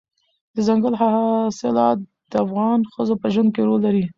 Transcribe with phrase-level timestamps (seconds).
[0.55, 1.99] دځنګل حاصلات
[2.31, 4.03] د افغان ښځو په ژوند کې رول لري.